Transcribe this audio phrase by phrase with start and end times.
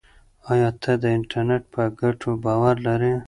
[0.51, 3.13] ایا ته د انټرنیټ په ګټو باور لرې؟